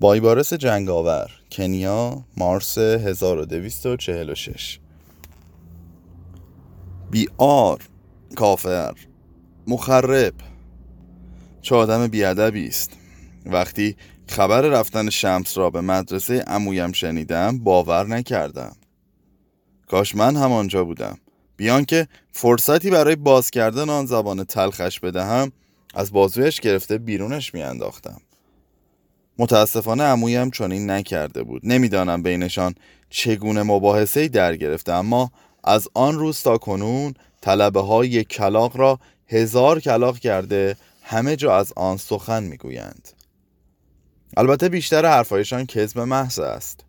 [0.00, 4.78] بایبارس جنگاور کنیا مارس 1246
[7.10, 7.82] بیار
[8.36, 8.94] کافر
[9.66, 10.34] مخرب.
[11.62, 12.90] چه آدم بیادبی است.
[13.46, 13.96] وقتی
[14.28, 18.76] خبر رفتن شمس را به مدرسه امویم شنیدم باور نکردم.
[19.86, 21.18] کاش من همانجا بودم.
[21.56, 25.52] بیان که فرصتی برای باز کردن آن زبان تلخش بدهم
[25.94, 28.20] از بازویش گرفته بیرونش میانداختم.
[29.38, 31.62] متاسفانه عمویم چنین نکرده بود.
[31.64, 32.74] نمی‌دانم بینشان
[33.10, 35.30] چگونه مباحثه در گرفته اما
[35.64, 38.98] از آن روز تا کنون طلبه های کلاق را
[39.28, 43.08] هزار کلاق کرده همه جا از آن سخن می‌گویند.
[44.36, 46.84] البته بیشتر حرفایشان کذب محض است.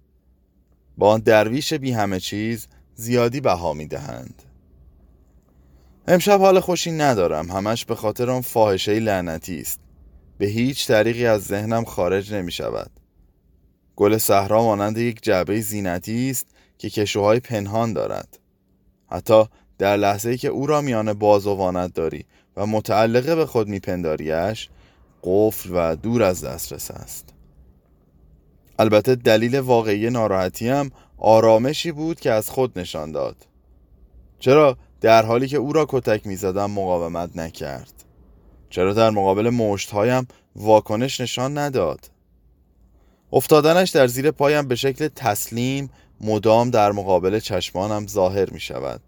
[0.97, 4.43] با آن درویش بی همه چیز زیادی بها می‌دهند.
[6.07, 7.51] امشب حال خوشی ندارم.
[7.51, 9.79] همش به خاطر آن فاحشه لعنتی است.
[10.37, 12.91] به هیچ طریقی از ذهنم خارج نمی شود
[13.95, 18.39] گل صحرا مانند یک جعبه زینتی است که کشوهای پنهان دارد.
[19.11, 19.45] حتی
[19.77, 22.25] در لحظه ای که او را میان باز و داری
[22.57, 24.69] و متعلقه به خود میپنداریش
[25.23, 27.33] قفل و دور از دسترس است.
[28.79, 33.35] البته دلیل واقعی ناراحتیم آرامشی بود که از خود نشان داد.
[34.39, 37.96] چرا در حالی که او را کتک می‌زدم مقاومت نکرد؟
[38.69, 42.11] چرا در مقابل مشتهایم واکنش نشان نداد؟
[43.33, 45.89] افتادنش در زیر پایم به شکل تسلیم
[46.21, 49.01] مدام در مقابل چشمانم ظاهر می شود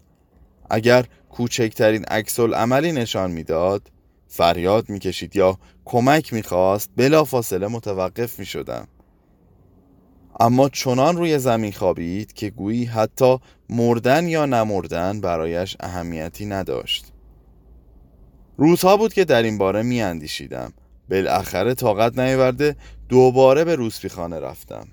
[0.70, 3.82] اگر کوچکترین عکس عملی نشان می‌داد
[4.28, 8.88] فریاد می‌کشید یا کمک می‌خواست بلا فاصله متوقف می شدم
[10.40, 13.38] اما چنان روی زمین خوابید که گویی حتی
[13.70, 17.12] مردن یا نمردن برایش اهمیتی نداشت.
[18.60, 20.72] روزها بود که در این باره می اندیشیدم
[21.10, 22.76] بالاخره طاقت نیورده
[23.08, 24.88] دوباره به روسپیخانه رفتم.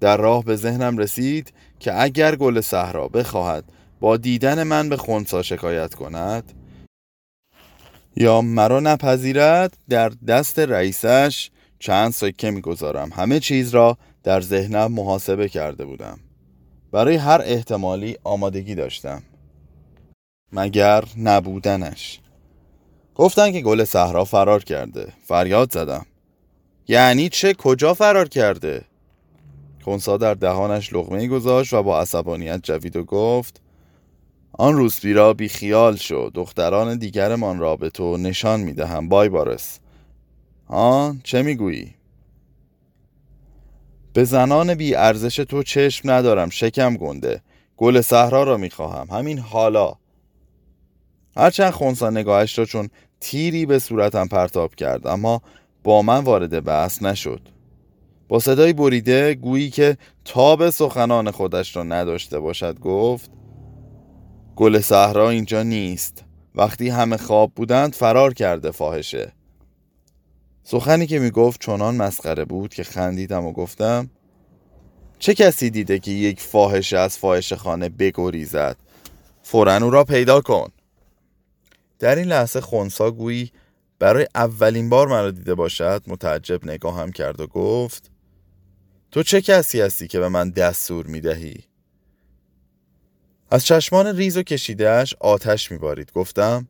[0.00, 3.64] در راه به ذهنم رسید که اگر گل صحرا بخواهد
[4.00, 6.52] با دیدن من به خونسا شکایت کند
[8.16, 13.10] یا مرا نپذیرد در دست رئیسش چند سکه می‌گذارم.
[13.12, 16.18] همه چیز را در ذهنم محاسبه کرده بودم.
[16.92, 19.22] برای هر احتمالی آمادگی داشتم.
[20.52, 22.21] مگر نبودنش.
[23.14, 25.12] گفتن که گل صحرا فرار کرده.
[25.24, 26.06] فریاد زدم.
[26.88, 28.84] یعنی چه؟ کجا فرار کرده؟
[29.84, 33.60] کنسا در دهانش لغمه گذاشت و با عصبانیت جوید و گفت
[34.52, 39.78] آن روسبی را بی خیال شد دختران دیگرمان را به تو نشان می‌دهم بای بارس.
[40.66, 41.94] آن چه می‌گویی؟
[44.12, 47.42] به زنان بی ارزش تو چشم ندارم شکم گنده.
[47.76, 49.08] گل صحرا را می‌خواهم.
[49.10, 49.94] همین حالا.
[51.36, 52.88] هرچند خونسا نگاهش را چون
[53.20, 55.42] تیری به صورتم پرتاب کرد اما
[55.84, 57.40] با من وارد بحث نشد.
[58.28, 63.30] با صدای بریده گویی که تاب سخنان خودش را نداشته باشد گفت
[64.56, 66.24] گل صحرا اینجا نیست.
[66.54, 69.32] وقتی همه خواب بودند فرار کرده فاحشه.
[70.64, 74.10] سخنی که می‌گفت چنان مسخره بود که خندیدم و گفتم
[75.18, 78.76] چه کسی دیده که یک فاحشه از فاحشه خانه بگریزد؟
[79.42, 80.68] فورا او را پیدا کن.
[82.02, 83.52] در این لحظه خونسا گویی
[83.98, 88.10] برای اولین بار مرا دیده باشد؟ متعجب نگاهم کرد و گفت
[89.10, 91.64] تو چه کسی هستی که به من دستور می دهی؟
[93.50, 96.12] از چشمان ریز و کشیدهش آتش میبارید.
[96.12, 96.68] گفتم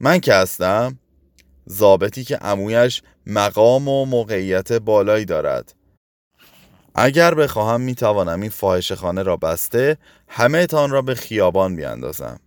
[0.00, 0.98] من که هستم
[1.66, 5.74] زابطی که عمویش مقام و موقعیت بالایی دارد.
[6.94, 9.98] اگر بخواهم می‌توانم این فاحش خانه را بسته
[10.28, 12.40] همه تان را به خیابان بیاندازم.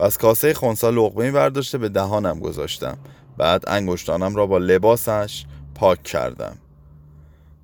[0.00, 2.98] و از کاسه خونسا لغمه برداشته به دهانم گذاشتم.
[3.38, 5.44] بعد انگشتانم را با لباسش
[5.74, 6.56] پاک کردم.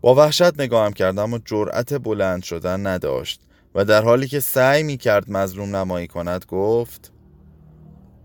[0.01, 3.41] با وحشت نگاهم کردم و جرأت بلند شدن نداشت
[3.75, 7.13] و در حالی که سعی می کرد مظلوم نمایی کند گفت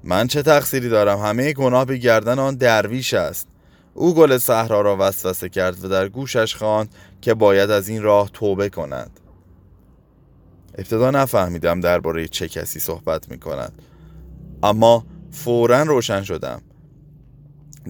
[0.03, 3.47] من چه تقصیری دارم؟ همه گناه به گردن آن درویش است.
[3.93, 8.29] او گل صحرا را وسوسه کرد و در گوشش خواند که باید از این راه
[8.34, 9.19] توبه کند.
[10.78, 13.81] ابتدا نفهمیدم درباره چه کسی صحبت می کند.
[14.63, 16.61] اما فورا روشن شدم.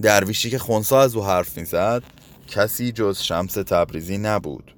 [0.02, 2.02] درویشی که خونسا از او حرف می‌زد
[2.48, 4.76] کسی جز شمس تبریزی نبود.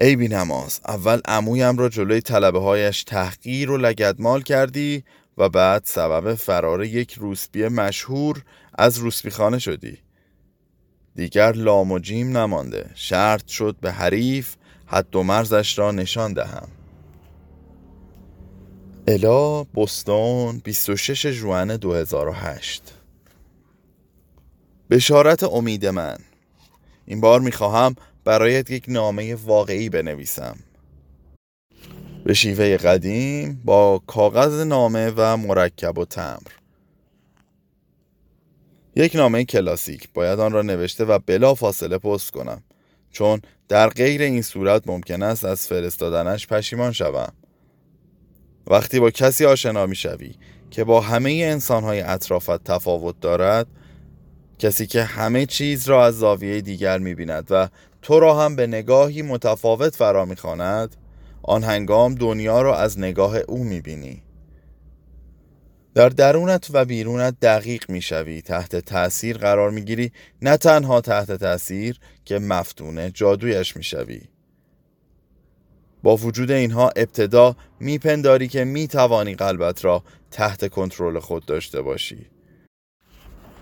[0.00, 5.04] ای بی نماز اول عمویم را جلوی طلبه هایش تحقیر و لگدمال کردی
[5.38, 8.44] و بعد سبب فرار یک روسبی مشهور
[8.78, 9.98] از روسبی خانه شدی.
[11.14, 12.90] دیگر لام و جیم نمانده.
[12.94, 14.54] شرط شد به حریف
[14.86, 16.68] حد و مرزش را نشان دهم.
[19.10, 22.82] الا بستون 26 جوان 2008
[24.90, 26.18] بشارت امید من.
[27.06, 27.94] این بار می‌خواهم
[28.24, 30.56] برایت یک نامه واقعی بنویسم.
[32.24, 36.52] به شیوه قدیم با کاغذ نامه و مرکب و تمر.
[38.96, 42.62] یک نامه کلاسیک باید آن را نوشته و بلا فاصله پست کنم.
[43.10, 47.32] چون در غیر این صورت ممکن است از فرستادنش پشیمان شوم.
[48.70, 50.34] وقتی با کسی آشنا می شوی
[50.70, 53.66] که با همه انسانهای اطرافت تفاوت دارد
[54.58, 57.68] کسی که همه چیز را از زاویه دیگر می بیند و
[58.02, 60.96] تو را هم به نگاهی متفاوت فرا می خاند
[61.42, 64.22] آن هنگام دنیا را از نگاه او می بینی
[65.94, 70.12] در درونت و بیرونت دقیق می شوی تحت تأثیر قرار می گیری
[70.42, 74.20] نه تنها تحت تأثیر که مفتونه جادویش می شوی
[76.02, 82.26] با وجود اینها ابتدا میپنداری که می‌توانی قلبت را تحت کنترل خود داشته باشی.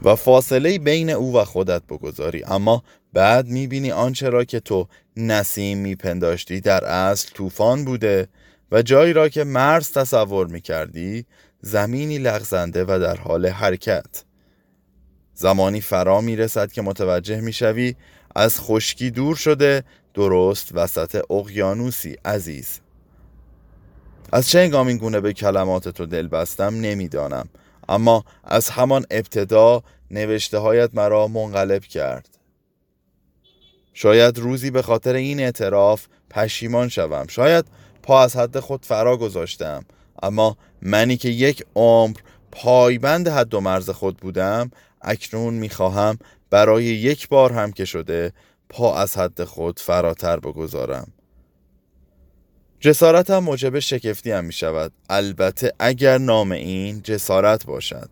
[0.03, 5.79] و فاصله بین او و خودت بگذاری اما بعد می‌بینی آنچه را که تو نسیم
[5.79, 8.29] میپنداشتی در اصل طوفان بوده
[8.73, 11.27] و جایی را که مرز تصور می‌کردی
[11.61, 14.25] زمینی لغزنده و در حال حرکت.
[15.35, 17.95] زمانی فرا می‌رسد که متوجه می‌شوی
[18.37, 19.85] از خشکی دور شده
[20.17, 22.81] درست وسط اقیانوسی عزیز.
[24.33, 27.49] از چه انگام این گونه به کلمات تو دل بستم نمی‌دانم
[27.89, 32.39] اما از همان ابتدا نوشته هایت مرا منقلب کرد.
[33.95, 37.27] شاید روزی به خاطر این اعتراف پشیمان شوم.
[37.29, 37.65] شاید
[38.03, 39.85] پا از حد خود فرا گذاشتم
[40.23, 42.17] اما منی که یک عمر
[42.53, 44.71] پایبند حد و مرز خود بودم
[45.03, 46.19] اکنون می‌خواهم
[46.51, 48.33] برای یک بار هم که شده
[48.69, 51.13] پا از حد خود فراتر بگذارم.
[52.81, 58.11] جسارتم موجب شکفتی هم می شود البته اگر نام این جسارت باشد.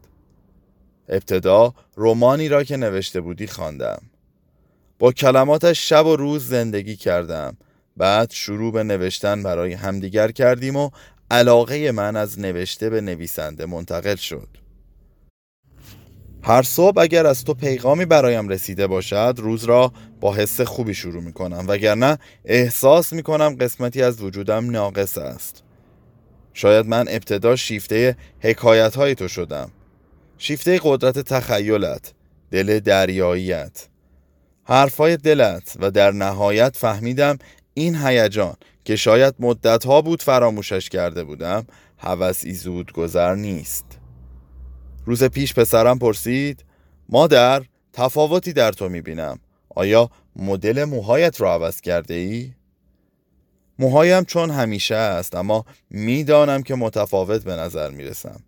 [1.09, 4.03] ابتدا رومانی را که نوشته بودی خواندم.
[4.99, 7.57] با کلماتش شب و روز زندگی کردم.
[7.97, 10.91] بعد شروع به نوشتن برای همدیگر کردیم و
[11.31, 14.49] علاقه من از نوشته به نویسنده منتقل شد.
[16.47, 21.23] هر صبح اگر از تو پیغامی برایم رسیده باشد روز را با حس خوبی شروع
[21.23, 25.63] می کنم وگرنه احساس می کنم قسمتی از وجودم ناقص است.
[26.55, 29.71] شاید من ابتدا شیفته حکایت های تو شدم.
[30.39, 32.13] شیفته قدرت تخیلت
[32.51, 33.89] دل دریاییت
[34.65, 37.39] حرفای دلت و در نهایت فهمیدم
[37.75, 38.55] این هیجان
[38.85, 41.67] که شاید مدتها بود فراموشش کرده بودم
[41.99, 43.94] هوسی زود گذر نیست.
[45.05, 46.65] روز پیش پسرم پرسید
[47.09, 47.63] مادر
[47.93, 49.39] تفاوتی در تو می‌بینم.
[49.69, 52.53] آیا مدل موهایت را عوض کرده ای؟
[53.79, 58.41] موهایم چون همیشه است اما می‌دانم که متفاوت به نظر می‌رسم.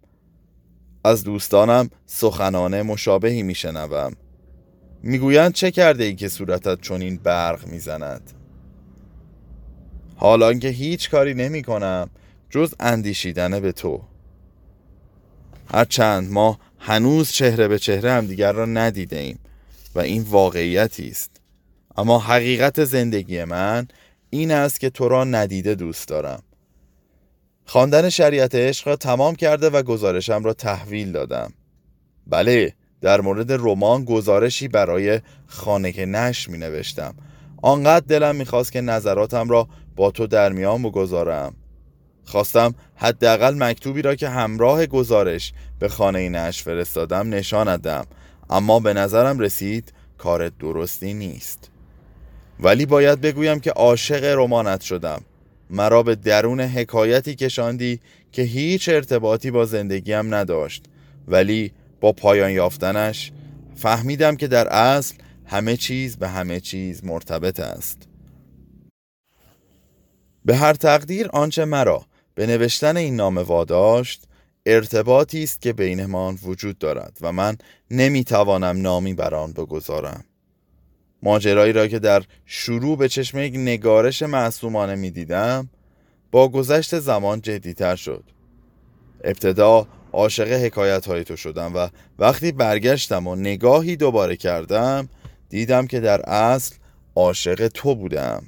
[1.04, 4.12] از دوستانم سخنانه مشابهی میشنوم.
[5.02, 8.32] می‌گویند چه کرده ای که صورتت چون این برق می‌زند؟
[10.16, 12.10] حالا که هیچ کاری نمی کنم
[12.50, 14.02] جز اندیشیدن به تو.
[15.72, 19.38] هرچند ما هنوز چهره به چهره همدیگر را ندیده ایم
[19.94, 21.30] و این واقعیتی است.
[21.96, 23.88] اما حقیقت زندگی من
[24.30, 26.42] این است که تو را ندیده دوست دارم.
[27.66, 31.52] خواندن شریعت عشق را تمام کرده و گزارشم را تحویل دادم.
[32.26, 37.14] بله در مورد رمان گزارشی برای خانه نش می نوشتم
[37.62, 41.54] آنقدر دلم می‌خواست که نظراتم را با تو در میان بگذارم.
[42.26, 48.06] خواستم حداقل مکتوبی را که همراه گزارش به خانه نش فرستادم نشاندم
[48.50, 51.70] اما به نظرم رسید کار درستی نیست.
[52.60, 55.22] ولی باید بگویم که عاشق رمانت شدم.
[55.70, 58.00] مرا به درون حکایتی کشاندی
[58.32, 60.84] که هیچ ارتباطی با زندگیم نداشت.
[61.28, 63.32] ولی با پایان یافتنش
[63.74, 65.14] فهمیدم که در اصل
[65.46, 68.08] همه چیز به همه چیز مرتبط است.
[70.44, 72.06] به هر تقدیر آنچه مرا
[72.36, 74.22] به نوشتن این نامه واداشت
[74.66, 77.56] ارتباطی است که بینمان وجود دارد و من
[77.90, 80.24] نمی‌توانم نامی بر آن بگذارم.
[81.22, 85.68] ماجرایی را که در شروع به چشم یک نگارش معصومانه می‌دیدم
[86.30, 88.24] با گذشت زمان جدیتر شد.
[89.24, 91.88] ابتدا عاشق حکایت های تو شدم و
[92.18, 95.08] وقتی برگشتم و نگاهی دوباره کردم
[95.48, 96.74] دیدم که در اصل
[97.14, 98.42] عاشق تو بودم.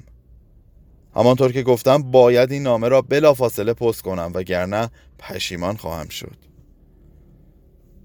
[1.15, 4.89] همانطور که گفتم باید این نامه را بلافاصله پست کنم وگرنه
[5.19, 6.35] پشیمان خواهم شد.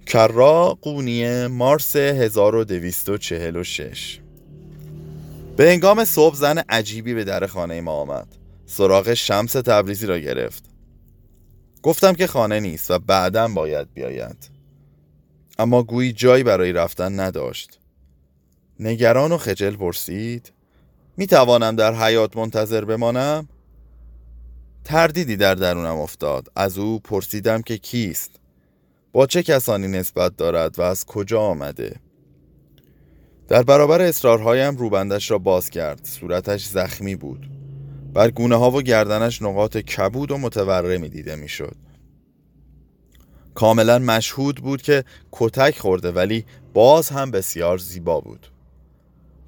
[0.07, 4.21] کرا قونیه مارس 1246
[5.57, 8.27] به انگام صبح زن عجیبی به در خانه ما آمد.
[8.67, 10.65] سراغ شمس تبریزی را گرفت.
[11.83, 14.51] گفتم که خانه نیست و بعدا باید بیاید.
[15.59, 17.79] اما گویی جایی برای رفتن نداشت.
[18.81, 20.53] نگران و خجل پرسید
[21.17, 23.49] می توانم در حیات منتظر بمانم؟
[24.85, 26.49] تردیدی در درونم افتاد.
[26.57, 28.31] از او پرسیدم که کیست.
[29.13, 31.97] با چه کسانی نسبت دارد و از کجا آمده؟
[33.49, 36.05] در برابر اصرارهایم روبندش را باز کرد.
[36.05, 37.51] صورتش زخمی بود.
[38.15, 41.77] بر گونه ها و گردنش نقاط کبود و متورمی دیده می‌شد.
[43.55, 46.45] کاملا مشهود بود که کتک خورده ولی
[46.75, 48.47] باز هم بسیار زیبا بود.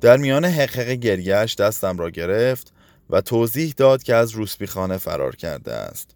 [0.07, 2.73] در میان حقق گریهش دستم را گرفت
[3.11, 6.11] و توضیح داد که از روسبی خانه فرار کرده است.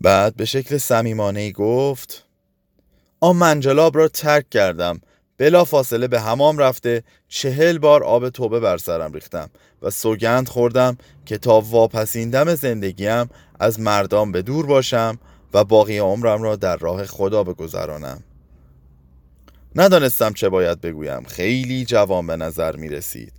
[0.00, 2.24] بعد به شکل سمیمانه گفت
[3.20, 5.00] آن منجلاب را ترک کردم.
[5.38, 9.50] بلا فاصله به همام رفته چهل بار آب توبه بر سرم ریختم
[9.82, 13.30] و سوگند خوردم که تا واپسیندم زندگیم
[13.60, 15.18] از مردم به دور باشم
[15.54, 18.22] و باقی عمرم را در راه خدا بگذرانم.
[19.76, 21.22] ندانستم چه باید بگویم.
[21.22, 23.32] خیلی جوان به نظر می رسید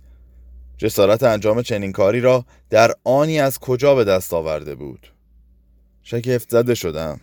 [0.78, 5.12] جسارت انجام چنین کاری را در آنی از کجا به دست آورده بود؟
[6.02, 7.20] شگفت زده شدم.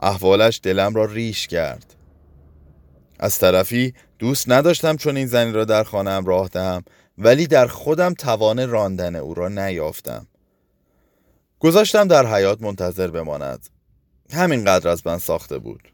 [0.00, 1.94] احوالش دلم را ریش کرد.
[3.18, 6.84] از طرفی دوست نداشتم چون این زنی را در خانم راه دهم
[7.18, 10.26] ولی در خودم توان راندن او را نیافتم.
[11.58, 13.68] گذاشتم در حیات منتظر بماند.
[14.32, 15.92] همینقدر از من ساخته بود.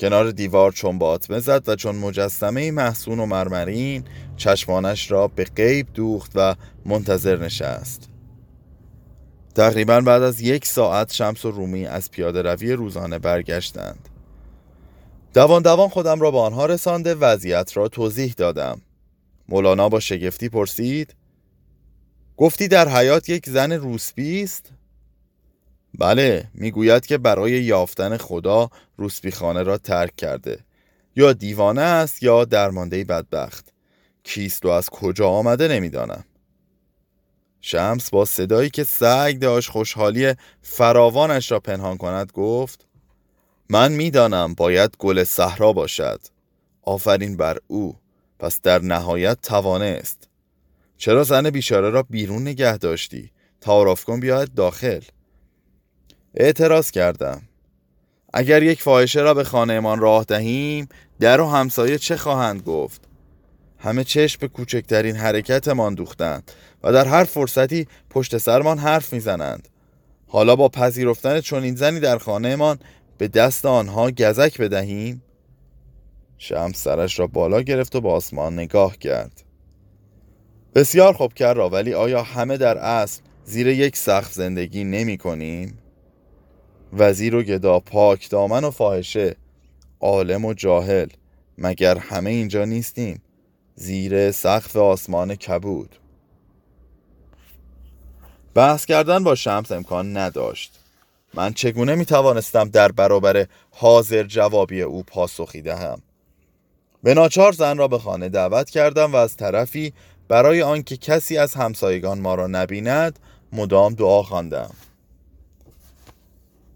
[0.00, 4.04] کنار دیوار چون باطمه زد و چون مجسمه محسون و مرمرین
[4.36, 8.08] چشمانش را به غیب دوخت و منتظر نشست.
[9.54, 14.08] تقریبا بعد از یک ساعت شمس و رومی از پیاده روی روزانه برگشتند.
[15.34, 18.80] دوان دوان خودم را به آنها رسانده وضعیت را توضیح دادم.
[19.48, 21.14] مولانا با شگفتی پرسید
[22.36, 24.72] گفتی در حیات یک زن روسبی است؟
[25.98, 30.58] بله می‌گوید که برای یافتن خدا روسبی خانه را ترک کرده.
[31.16, 33.72] یا دیوانه است یا درمانده بدبخت.
[34.24, 36.24] کیست و از کجا آمده نمی‌دانم.
[37.60, 42.86] شمس با صدایی که سعی داشت خوشحالی فراوانش را پنهان کند گفت
[43.68, 46.20] من می‌دانم باید گل صحرا باشد.
[46.82, 47.96] آفرین بر او
[48.38, 50.28] پس در نهایت توانه است
[50.96, 55.00] چرا زن بیچاره را بیرون نگه داشتی؟ تعارف کن بیاید داخل.
[56.34, 57.42] اعتراض کردم.
[58.32, 60.88] اگر یک فاحشه را به خانهمان راه دهیم
[61.20, 63.00] در و همسایه چه خواهند گفت؟
[63.78, 69.68] همه چشم به کوچکترین حرکتمان دوختند و در هر فرصتی پشت سرمان حرف می‌زنند.
[70.26, 72.78] حالا با پذیرفتن چنین زنی در خانهمان
[73.18, 75.22] به دست آنها گزک بدهیم؟
[76.38, 79.42] شمس سرش را بالا گرفت و به آسمان نگاه کرد.
[80.74, 85.78] بسیار خوب کرد را ولی آیا همه در اصل زیر یک سقف زندگی نمی کنیم؟
[86.98, 89.36] وزیر و گدا پاک دامن و فاحشه
[90.00, 91.08] عالم و جاهل
[91.58, 93.22] مگر همه اینجا نیستیم؟
[93.74, 95.96] زیر سقف آسمان کبود.
[98.54, 100.80] بحث کردن با شمس امکان نداشت.
[101.34, 106.02] من چگونه می توانستم در برابر حاضر جوابی او پاسخی دهم؟
[107.02, 109.92] به ناچار زن را به خانه دعوت کردم و از طرفی
[110.28, 113.18] برای آنکه کسی از همسایگان ما را نبیند
[113.52, 114.70] مدام دعا خواندم.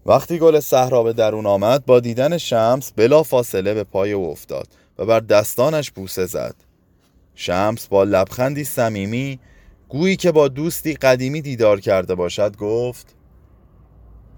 [0.09, 4.67] وقتی گل صحرا به درون آمد با دیدن شمس بلا فاصله به پای او افتاد
[4.97, 6.55] و بر دستانش بوسه زد.
[7.35, 9.39] شمس با لبخندی صمیمی
[9.89, 13.15] گویی که با دوستی قدیمی دیدار کرده باشد گفت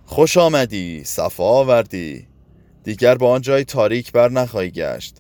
[0.06, 2.28] خوش آمدی صفا آوردی.
[2.84, 5.18] دیگر با آن جای تاریک بر نخواهی گشت.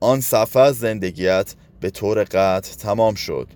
[0.00, 3.48] آن صفحه از زندگیت به طور قطع تمام شد.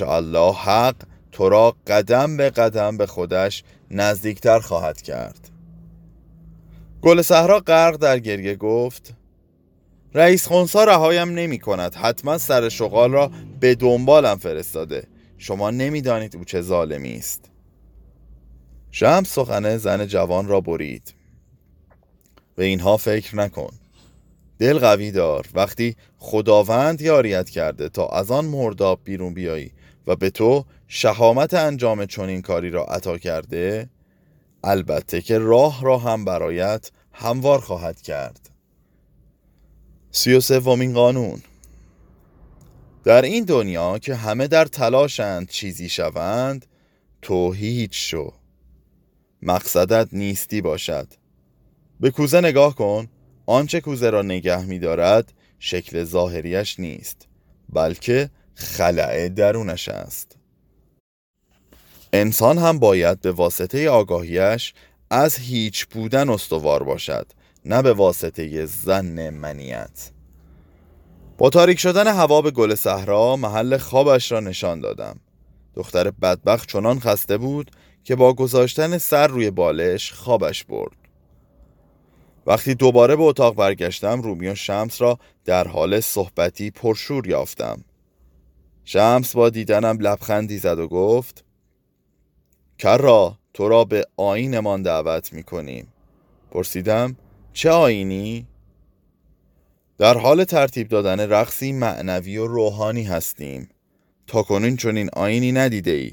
[0.00, 0.96] الله حق
[1.32, 5.50] تو را قدم به قدم به خودش نزدیکتر خواهد کرد.
[7.02, 9.14] گل صحرا غرق در گریه گفت
[10.14, 11.94] رئیس خونسا رهایم نمی کند.
[11.94, 13.30] حتما سر شغال را
[13.60, 15.06] به دنبالم فرستاده.
[15.38, 17.50] شما نمی‌دانید او چه ظالمی است.
[18.90, 21.14] شمس سخن زن جوان را برید.
[22.54, 23.70] به اینها فکر نکن.
[24.58, 25.46] دل قوی دار.
[25.54, 29.72] وقتی خداوند یاریت کرده تا از آن مرداب بیرون بیایی
[30.06, 33.88] و به تو شهامت انجام چنین کاری را عطا کرده
[34.64, 38.50] البته که راه را هم برایت هموار خواهد کرد.
[40.10, 41.42] سی و سومین قانون.
[43.04, 46.66] در این دنیا که همه در تلاشند چیزی شوند
[47.22, 48.32] تو هیچ شو.
[49.42, 51.08] مقصدت نیستی باشد.
[52.00, 53.08] به کوزه نگاه کن
[53.46, 57.28] آنچه کوزه را نگه می دارد شکل ظاهریش نیست
[57.68, 58.30] بلکه
[58.62, 60.36] خلع درونش است.
[62.12, 64.74] انسان هم باید به واسطه آگاهیش
[65.10, 67.26] از هیچ بودن استوار باشد
[67.64, 70.10] نه به واسطه زن منیت.
[71.38, 75.20] با تاریک شدن هوا به گل صحرا محل خوابش را نشان دادم.
[75.74, 77.70] دختر بدبخت چنان خسته بود
[78.04, 80.96] که با گذاشتن سر روی بالش خوابش برد.
[82.46, 87.84] وقتی دوباره به اتاق برگشتم رومی شمس را در حال صحبتی پرشور یافتم.
[88.92, 91.44] شمس با دیدنم لبخندی زد و گفت
[92.78, 95.92] کرا تو را به آینمان دعوت می کنیم
[96.50, 97.16] پرسیدم
[97.52, 98.46] چه آینی؟
[99.98, 103.68] در حال ترتیب دادن رقصی معنوی و روحانی هستیم.
[104.26, 106.12] تا کنون این آینی ندیده ای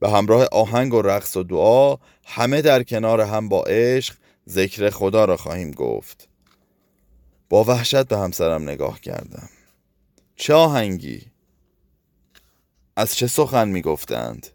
[0.00, 4.14] به همراه آهنگ و رقص و دعا همه در کنار هم با عشق
[4.48, 6.28] ذکر خدا را خواهیم گفت.
[7.48, 9.48] با وحشت به همسرم نگاه کردم.
[10.36, 11.37] چه آهنگی؟
[12.98, 14.46] از چه سخن می گفتند؟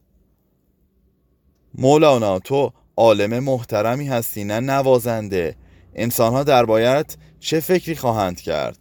[1.76, 5.56] مولانا تو عالم محترمی هستی نه نوازنده.
[5.96, 8.78] انسانها در باید چه فکری خواهند کرد؟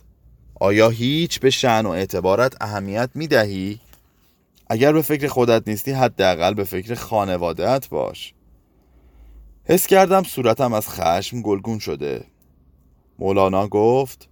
[0.60, 3.80] آیا هیچ به شعن و اعتبارت اهمیت می دهی؟
[4.70, 8.34] اگر به فکر خودت نیستی حداقل به فکر خانوادهت باش.
[9.64, 12.24] حس کردم صورتم از خشم گلگون شده.
[13.18, 14.28] مولانا گفت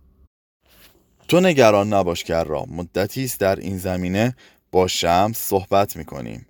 [1.28, 4.34] تو نگران نباش که را مدتی است در این زمینه
[4.72, 6.46] با شمس صحبت می‌کنیم.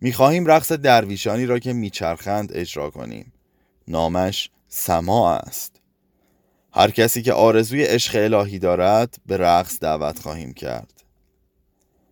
[0.00, 3.32] می‌خواهیم رقص درویشانی را که میچرخند اجرا کنیم.
[3.88, 5.80] نامش سما است.
[6.72, 11.04] هر کسی که آرزوی عشق الهی دارد به رقص دعوت خواهیم کرد.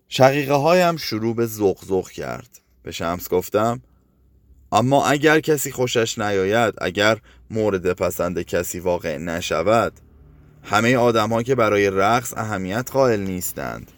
[0.08, 2.60] شقیقه هایم شروع به زغ زغ کرد.
[2.82, 3.82] به شمس گفتم
[4.72, 7.18] اما اگر کسی خوشش نیاید اگر
[7.50, 9.92] مورد پسند کسی واقع نشود
[10.62, 13.92] همه آدم که برای رقص اهمیت قائل نیستند.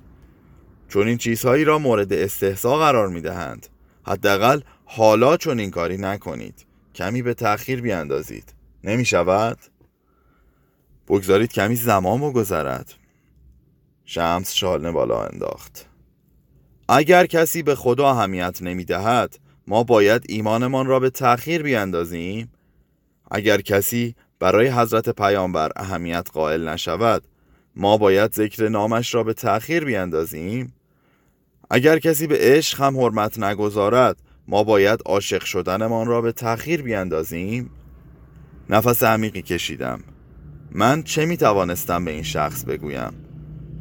[0.90, 3.66] چون این چیزهایی را مورد استحضا قرار می دهند
[4.06, 6.66] حداقل حالا چون این کاری نکنید.
[6.94, 8.54] کمی به تأخیر بیاندازید.
[8.84, 9.58] نمی شود؟
[11.08, 12.94] بگذارید کمی زمان بگذرد
[14.04, 15.86] شمس شالنه بالا انداخت.
[16.88, 22.52] اگر کسی به خدا اهمیت نمی دهد ما باید ایمانمان را به تأخیر بیاندازیم؟
[23.30, 27.22] اگر کسی برای حضرت پیامبر اهمیت قائل نشود
[27.76, 30.74] ما باید ذکر نامش را به تأخیر بیاندازیم؟
[31.70, 34.16] اگر کسی به عشق هم حرمت نگذارد
[34.48, 37.70] ما باید عاشق شدنمان را به تأخیر بیاندازیم
[38.70, 40.00] نفس عمیقی کشیدم.
[40.72, 43.12] من چه می توانستم به این شخص بگویم؟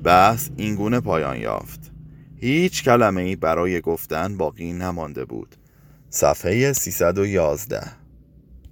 [0.04, 1.92] بحث اینگونه پایان یافت.
[2.36, 5.56] هیچ کلمه ای برای گفتن باقی نمانده بود.
[6.10, 7.99] صفحه 311